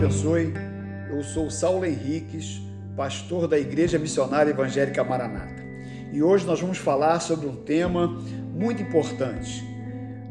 abençoe. 0.00 0.54
Eu 1.10 1.22
sou 1.22 1.50
Saulo 1.50 1.84
Henriques, 1.84 2.62
pastor 2.96 3.46
da 3.46 3.58
Igreja 3.58 3.98
Missionária 3.98 4.50
Evangélica 4.50 5.04
Maranata. 5.04 5.62
E 6.10 6.22
hoje 6.22 6.46
nós 6.46 6.58
vamos 6.58 6.78
falar 6.78 7.20
sobre 7.20 7.46
um 7.46 7.54
tema 7.54 8.08
muito 8.54 8.80
importante. 8.80 9.62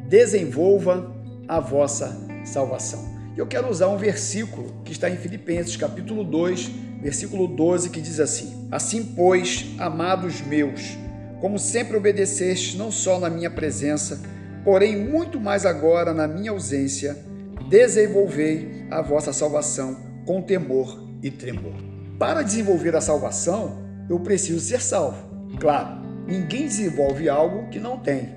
Desenvolva 0.07 1.15
a 1.47 1.59
vossa 1.59 2.17
salvação. 2.43 3.07
Eu 3.37 3.45
quero 3.45 3.69
usar 3.69 3.89
um 3.89 3.97
versículo 3.97 4.81
que 4.83 4.91
está 4.91 5.07
em 5.07 5.17
Filipenses, 5.17 5.77
capítulo 5.77 6.23
2, 6.23 6.71
versículo 7.03 7.47
12, 7.47 7.91
que 7.91 8.01
diz 8.01 8.19
assim: 8.19 8.67
Assim, 8.71 9.13
pois, 9.15 9.67
amados 9.77 10.41
meus, 10.41 10.97
como 11.39 11.59
sempre 11.59 11.95
obedeceste, 11.95 12.75
não 12.75 12.91
só 12.91 13.19
na 13.19 13.29
minha 13.29 13.51
presença, 13.51 14.19
porém 14.63 14.97
muito 14.97 15.39
mais 15.39 15.63
agora 15.63 16.11
na 16.11 16.27
minha 16.27 16.49
ausência, 16.49 17.28
desenvolvei 17.69 18.85
a 18.89 18.99
vossa 19.01 19.31
salvação 19.31 19.95
com 20.25 20.41
temor 20.41 21.07
e 21.21 21.29
tremor. 21.29 21.75
Para 22.17 22.41
desenvolver 22.41 22.95
a 22.95 23.01
salvação, 23.01 23.77
eu 24.09 24.19
preciso 24.19 24.59
ser 24.59 24.81
salvo. 24.81 25.29
Claro, 25.59 26.01
ninguém 26.27 26.63
desenvolve 26.63 27.29
algo 27.29 27.69
que 27.69 27.79
não 27.79 27.99
tem. 27.99 28.29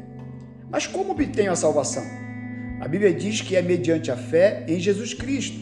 Mas 0.70 0.86
como 0.86 1.12
obtenho 1.12 1.50
a 1.50 1.56
salvação? 1.56 2.05
A 2.78 2.86
Bíblia 2.86 3.12
diz 3.12 3.41
que 3.41 3.56
é 3.56 3.62
mediante 3.62 4.10
a 4.10 4.16
fé 4.16 4.66
em 4.68 4.78
Jesus 4.78 5.14
Cristo 5.14 5.58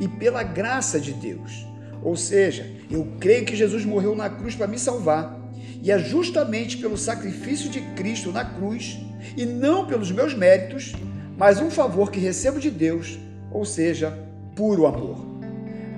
e 0.00 0.08
pela 0.08 0.42
graça 0.42 0.98
de 0.98 1.12
Deus. 1.12 1.64
Ou 2.02 2.16
seja, 2.16 2.66
eu 2.90 3.06
creio 3.20 3.44
que 3.44 3.54
Jesus 3.54 3.84
morreu 3.84 4.16
na 4.16 4.28
cruz 4.28 4.56
para 4.56 4.66
me 4.66 4.78
salvar. 4.78 5.44
E 5.80 5.92
é 5.92 5.98
justamente 5.98 6.78
pelo 6.78 6.96
sacrifício 6.96 7.70
de 7.70 7.80
Cristo 7.94 8.32
na 8.32 8.44
cruz 8.44 8.98
e 9.36 9.46
não 9.46 9.86
pelos 9.86 10.10
meus 10.10 10.34
méritos 10.34 10.92
mas 11.36 11.60
um 11.60 11.70
favor 11.70 12.10
que 12.10 12.18
recebo 12.18 12.58
de 12.58 12.70
Deus, 12.70 13.18
ou 13.50 13.64
seja, 13.64 14.16
puro 14.54 14.86
amor. 14.86 15.24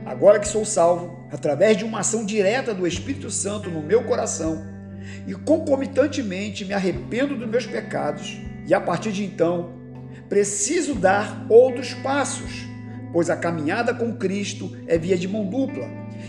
Agora 0.05 0.39
que 0.41 0.49
sou 0.49 0.65
salvo, 0.65 1.17
através 1.31 1.77
de 1.77 1.85
uma 1.85 2.01
ação 2.01 2.25
direta 2.25 2.75
do 2.75 2.87
Espírito 2.87 3.31
Santo 3.31 3.71
no 3.71 3.83
meu 3.83 4.05
coração, 4.05 4.67
e 5.27 5.35
concomitantemente 5.35 6.65
me 6.65 6.75
arrependo 6.75 7.37
dos 7.37 7.49
meus 7.49 7.67
pecados, 7.67 8.39
e 8.67 8.75
a 8.75 8.81
partir 8.81 9.13
de 9.13 9.25
então, 9.25 9.71
preciso 10.29 10.95
dar 10.95 11.47
outros 11.49 11.95
passos, 11.95 12.67
pois 13.13 13.31
a 13.31 13.37
caminhada 13.37 13.95
com 13.95 14.15
Cristo 14.15 14.77
é 14.87 14.99
via 14.99 15.17
de 15.17 15.29
mão 15.29 15.47
dupla. 15.47 15.89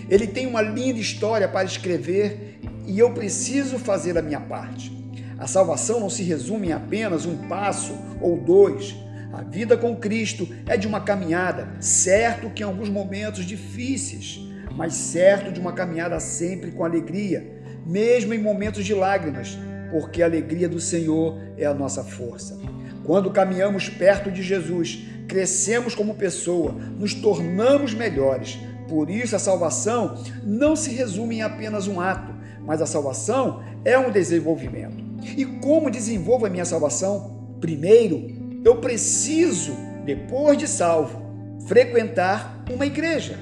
Ele 0.10 0.28
tem 0.28 0.48
uma 0.48 0.62
linda 0.62 1.00
história 1.00 1.48
para 1.48 1.66
escrever 1.66 2.60
e 2.86 2.98
eu 2.98 3.12
preciso 3.12 3.78
fazer 3.78 4.18
a 4.18 4.22
minha 4.22 4.40
parte. 4.40 4.92
A 5.40 5.48
salvação 5.48 6.02
não 6.02 6.10
se 6.10 6.22
resume 6.22 6.68
em 6.68 6.72
apenas 6.74 7.26
um 7.26 7.48
passo 7.48 7.94
ou 8.20 8.38
dois. 8.38 8.94
A 9.32 9.42
vida 9.42 9.78
com 9.78 9.96
Cristo 9.96 10.50
é 10.68 10.76
de 10.76 10.86
uma 10.86 11.00
caminhada, 11.00 11.70
certo 11.80 12.50
que 12.50 12.62
em 12.62 12.66
alguns 12.66 12.90
momentos 12.90 13.46
difíceis, 13.46 14.42
mas 14.76 14.94
certo 14.96 15.50
de 15.50 15.58
uma 15.58 15.72
caminhada 15.72 16.20
sempre 16.20 16.72
com 16.72 16.84
alegria, 16.84 17.64
mesmo 17.86 18.34
em 18.34 18.38
momentos 18.38 18.84
de 18.84 18.94
lágrimas, 18.94 19.58
porque 19.90 20.22
a 20.22 20.26
alegria 20.26 20.68
do 20.68 20.80
Senhor 20.80 21.40
é 21.58 21.66
a 21.66 21.74
nossa 21.74 22.04
força. 22.04 22.60
Quando 23.06 23.32
caminhamos 23.32 23.88
perto 23.88 24.30
de 24.30 24.44
Jesus, 24.44 25.06
crescemos 25.26 25.96
como 25.96 26.16
pessoa, 26.16 26.74
nos 26.74 27.14
tornamos 27.14 27.94
melhores. 27.94 28.60
Por 28.90 29.10
isso, 29.10 29.38
a 29.38 29.40
salvação 29.40 30.22
não 30.44 30.76
se 30.76 30.92
resume 30.92 31.38
em 31.38 31.42
apenas 31.44 31.88
um 31.88 32.02
ato, 32.02 32.36
mas 32.66 32.82
a 32.82 32.86
salvação 32.86 33.64
é 33.86 33.98
um 33.98 34.12
desenvolvimento. 34.12 35.09
E 35.24 35.46
como 35.46 35.92
desenvolvo 35.92 36.46
a 36.46 36.50
minha 36.50 36.66
salvação? 36.66 37.58
Primeiro, 37.60 38.62
eu 38.64 38.78
preciso, 38.78 39.76
depois 40.06 40.58
de 40.58 40.68
salvo, 40.68 41.22
frequentar 41.68 42.64
uma 42.72 42.86
igreja. 42.86 43.38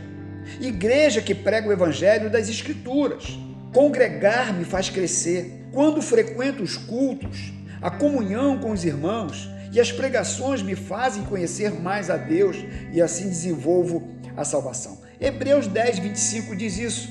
Igreja 0.62 1.22
que 1.22 1.36
prega 1.36 1.68
o 1.68 1.74
evangelho 1.74 2.30
das 2.30 2.50
Escrituras. 2.50 3.38
Congregar 3.74 4.54
me 4.54 4.64
faz 4.64 4.90
crescer. 4.90 5.68
Quando 5.72 6.02
frequento 6.02 6.64
os 6.64 6.78
cultos, 6.78 7.54
a 7.82 7.92
comunhão 7.92 8.58
com 8.58 8.72
os 8.72 8.84
irmãos 8.84 9.50
e 9.72 9.80
as 9.80 9.92
pregações 9.92 10.62
me 10.62 10.76
fazem 10.76 11.24
conhecer 11.24 11.72
mais 11.72 12.10
a 12.10 12.18
Deus 12.18 12.58
e 12.92 13.02
assim 13.02 13.28
desenvolvo 13.28 14.08
a 14.36 14.44
salvação. 14.44 15.00
Hebreus 15.20 15.68
10, 15.68 16.00
25 16.00 16.56
diz 16.56 16.78
isso, 16.78 17.10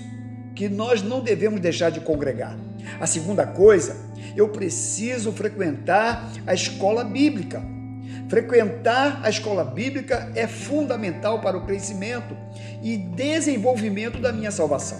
que 0.54 0.68
nós 0.68 1.02
não 1.02 1.20
devemos 1.20 1.60
deixar 1.60 1.90
de 1.90 2.00
congregar. 2.00 2.56
A 3.00 3.06
segunda 3.06 3.46
coisa, 3.46 3.96
eu 4.36 4.48
preciso 4.48 5.32
frequentar 5.32 6.30
a 6.46 6.54
escola 6.54 7.04
bíblica. 7.04 7.62
Frequentar 8.28 9.20
a 9.22 9.30
escola 9.30 9.64
bíblica 9.64 10.32
é 10.34 10.46
fundamental 10.46 11.40
para 11.40 11.56
o 11.56 11.64
crescimento 11.64 12.36
e 12.82 12.96
desenvolvimento 12.96 14.18
da 14.18 14.32
minha 14.32 14.50
salvação. 14.50 14.98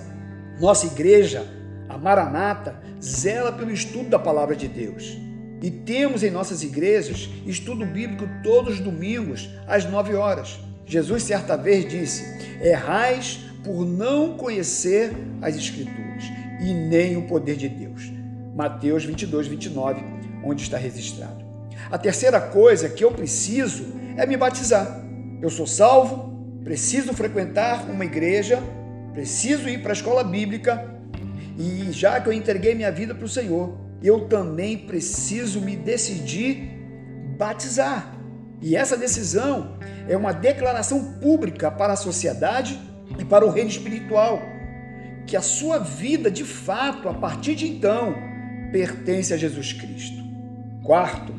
Nossa 0.61 0.87
igreja, 0.87 1.47
a 1.89 1.99
Maranata, 1.99 2.81
zela 3.03 3.53
pelo 3.53 3.71
estudo 3.71 4.09
da 4.09 4.19
palavra 4.19 4.55
de 4.55 4.69
Deus. 4.69 5.19
E 5.63 5.71
temos 5.71 6.23
em 6.23 6.31
nossas 6.31 6.63
igrejas 6.63 7.29
estudo 7.47 7.85
bíblico 7.85 8.29
todos 8.43 8.75
os 8.75 8.81
domingos, 8.81 9.51
às 9.67 9.85
nove 9.85 10.15
horas. 10.15 10.61
Jesus 10.85 11.25
certa 11.25 11.57
vez 11.57 11.89
disse: 11.89 12.25
Errais 12.63 13.41
por 13.65 13.85
não 13.85 14.37
conhecer 14.37 15.13
as 15.43 15.57
Escrituras 15.57 16.25
e 16.61 16.73
nem 16.73 17.17
o 17.17 17.27
poder 17.27 17.57
de 17.57 17.69
Deus. 17.69 18.16
Mateus 18.57 19.05
22, 19.05 19.49
29, 19.49 20.03
onde 20.43 20.63
está 20.63 20.79
registrado. 20.79 21.45
A 21.91 21.99
terceira 21.99 22.41
coisa 22.41 22.89
que 22.89 23.05
eu 23.05 23.13
preciso 23.13 23.85
é 24.17 24.25
me 24.27 24.35
batizar. 24.35 25.05
Eu 25.43 25.51
sou 25.51 25.67
salvo, 25.67 26.59
preciso 26.65 27.13
frequentar 27.13 27.85
uma 27.91 28.07
igreja, 28.07 28.59
preciso 29.13 29.69
ir 29.69 29.83
para 29.83 29.93
a 29.93 29.93
escola 29.93 30.25
bíblica 30.25 30.91
e 31.59 31.93
já 31.93 32.19
que 32.19 32.31
eu 32.31 32.33
entreguei 32.33 32.75
minha 32.75 32.91
vida 32.91 33.15
para 33.15 33.27
o 33.27 33.29
Senhor, 33.29 33.77
eu 34.03 34.27
também 34.27 34.79
preciso 34.79 35.61
me 35.61 35.77
decidir 35.77 36.71
batizar. 37.37 38.17
E 38.63 38.75
essa 38.75 38.97
decisão 38.97 39.77
é 40.09 40.17
uma 40.17 40.33
declaração 40.33 41.19
pública 41.21 41.71
para 41.71 41.93
a 41.93 41.97
sociedade 41.97 42.81
e 43.19 43.25
para 43.25 43.45
o 43.45 43.51
reino 43.51 43.69
espiritual 43.69 44.41
que 45.27 45.37
a 45.37 45.43
sua 45.43 45.79
vida, 45.79 46.31
de 46.31 46.45
fato, 46.45 47.09
a 47.09 47.15
partir 47.15 47.55
de 47.57 47.67
então, 47.67 48.15
pertence 48.71 49.33
a 49.33 49.37
Jesus 49.37 49.73
Cristo. 49.73 50.23
Quarto, 50.83 51.35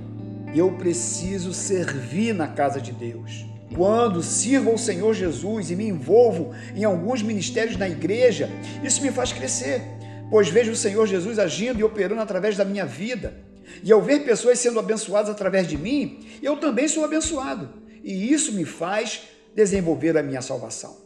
eu 0.55 0.71
preciso 0.73 1.53
servir 1.53 2.33
na 2.33 2.47
casa 2.47 2.81
de 2.81 2.91
Deus. 2.91 3.45
Quando 3.75 4.23
sirvo 4.23 4.71
ao 4.71 4.77
Senhor 4.77 5.13
Jesus 5.13 5.69
e 5.69 5.75
me 5.75 5.87
envolvo 5.87 6.53
em 6.75 6.83
alguns 6.83 7.21
ministérios 7.21 7.77
na 7.77 7.87
igreja, 7.87 8.49
isso 8.83 9.01
me 9.01 9.11
faz 9.11 9.33
crescer, 9.33 9.81
pois 10.29 10.49
vejo 10.49 10.71
o 10.71 10.75
Senhor 10.75 11.05
Jesus 11.05 11.37
agindo 11.37 11.79
e 11.79 11.83
operando 11.83 12.21
através 12.21 12.55
da 12.55 12.65
minha 12.65 12.85
vida. 12.85 13.33
E 13.83 13.91
ao 13.91 14.01
ver 14.01 14.23
pessoas 14.23 14.59
sendo 14.59 14.79
abençoadas 14.79 15.29
através 15.29 15.67
de 15.67 15.77
mim, 15.77 16.25
eu 16.41 16.57
também 16.57 16.87
sou 16.87 17.03
abençoado. 17.03 17.69
E 18.03 18.31
isso 18.31 18.53
me 18.53 18.63
faz 18.63 19.23
desenvolver 19.53 20.17
a 20.17 20.23
minha 20.23 20.41
salvação. 20.41 20.97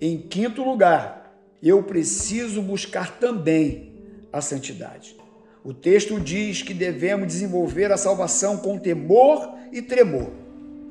Em 0.00 0.18
quinto 0.18 0.62
lugar, 0.62 1.34
eu 1.62 1.82
preciso 1.82 2.60
buscar 2.60 3.18
também 3.18 3.92
a 4.32 4.40
santidade. 4.40 5.16
O 5.64 5.72
texto 5.72 6.18
diz 6.18 6.60
que 6.60 6.74
devemos 6.74 7.28
desenvolver 7.28 7.92
a 7.92 7.96
salvação 7.96 8.56
com 8.56 8.78
temor 8.78 9.54
e 9.70 9.80
tremor. 9.80 10.30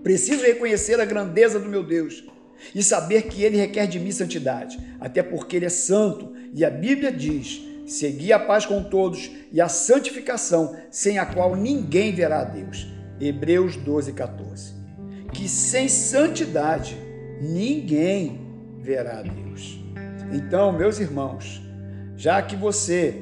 Preciso 0.01 0.43
reconhecer 0.43 0.99
a 0.99 1.05
grandeza 1.05 1.59
do 1.59 1.67
meu 1.67 1.83
Deus 1.83 2.23
e 2.73 2.81
saber 2.81 3.23
que 3.23 3.43
ele 3.43 3.57
requer 3.57 3.85
de 3.85 3.99
mim 3.99 4.11
santidade, 4.11 4.79
até 4.99 5.21
porque 5.21 5.57
ele 5.57 5.65
é 5.65 5.69
santo 5.69 6.31
e 6.53 6.63
a 6.63 6.69
Bíblia 6.69 7.11
diz: 7.11 7.61
segui 7.85 8.31
a 8.31 8.39
paz 8.39 8.65
com 8.65 8.83
todos 8.83 9.29
e 9.51 9.59
a 9.59 9.67
santificação, 9.67 10.75
sem 10.89 11.19
a 11.19 11.25
qual 11.25 11.55
ninguém 11.55 12.13
verá 12.13 12.39
a 12.41 12.45
Deus. 12.45 12.87
Hebreus 13.19 13.75
12, 13.75 14.13
14. 14.13 14.73
Que 15.33 15.49
sem 15.49 15.87
santidade 15.87 16.97
ninguém 17.41 18.39
verá 18.79 19.19
a 19.19 19.21
Deus. 19.21 19.79
Então, 20.31 20.71
meus 20.71 20.99
irmãos, 20.99 21.61
já 22.15 22.41
que 22.41 22.55
você 22.55 23.21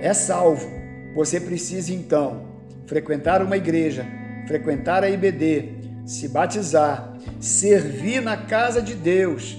é 0.00 0.12
salvo, 0.12 0.68
você 1.14 1.40
precisa 1.40 1.92
então 1.92 2.48
frequentar 2.86 3.42
uma 3.42 3.56
igreja, 3.56 4.06
frequentar 4.46 5.04
a 5.04 5.10
IBD, 5.10 5.80
se 6.04 6.28
batizar, 6.28 7.14
servir 7.38 8.20
na 8.20 8.36
casa 8.36 8.82
de 8.82 8.94
Deus 8.94 9.58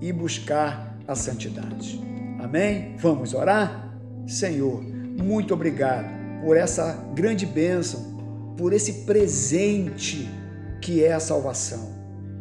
e 0.00 0.12
buscar 0.12 0.98
a 1.06 1.14
santidade. 1.14 2.00
Amém? 2.40 2.96
Vamos 2.98 3.34
orar? 3.34 3.96
Senhor, 4.26 4.82
muito 4.82 5.54
obrigado 5.54 6.10
por 6.44 6.56
essa 6.56 6.92
grande 7.14 7.46
bênção, 7.46 8.54
por 8.56 8.72
esse 8.72 9.04
presente 9.04 10.28
que 10.80 11.04
é 11.04 11.12
a 11.12 11.20
salvação. 11.20 11.92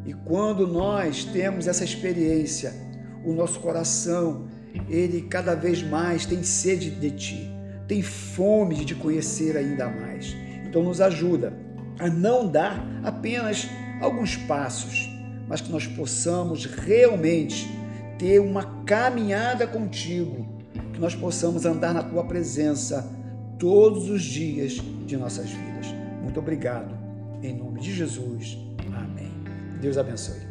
E 0.06 0.14
quando 0.14 0.66
nós 0.66 1.24
temos 1.26 1.68
essa 1.68 1.84
experiência, 1.84 2.74
o 3.24 3.34
nosso 3.34 3.60
coração, 3.60 4.48
ele 4.90 5.22
cada 5.24 5.56
vez 5.56 5.82
mais 5.82 6.26
tem 6.26 6.44
sede 6.44 6.90
de 6.92 7.12
ti, 7.12 7.52
tem 7.88 8.02
fome 8.02 8.76
de 8.76 8.86
te 8.86 8.96
conhecer 8.96 9.58
ainda 9.58 9.88
mais. 9.88 10.36
Então 10.66 10.84
nos 10.84 11.02
ajuda 11.02 11.54
a 12.00 12.10
não 12.10 12.48
dar 12.48 12.86
apenas 13.04 13.70
alguns 14.02 14.36
passos, 14.36 15.10
mas 15.48 15.62
que 15.62 15.72
nós 15.72 15.86
possamos 15.86 16.66
realmente 16.66 17.70
ter 18.18 18.40
uma 18.40 18.84
caminhada 18.86 19.68
contigo, 19.68 20.48
que 20.94 21.00
nós 21.00 21.16
possamos 21.16 21.66
andar 21.66 21.94
na 21.94 22.04
tua 22.04 22.24
presença 22.24 23.12
todos 23.60 24.10
os 24.10 24.24
dias 24.24 24.82
de 25.06 25.18
nossas 25.18 25.50
vidas. 25.50 25.88
Muito 26.22 26.40
obrigado. 26.40 26.98
Em 27.44 27.54
nome 27.54 27.80
de 27.82 27.94
Jesus. 27.94 28.58
Amém. 28.96 29.32
Deus 29.82 29.98
abençoe. 29.98 30.51